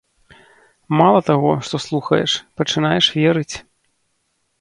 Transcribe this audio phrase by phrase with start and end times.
[1.01, 3.55] Мала таго, што слухаеш, пачынаеш верыць.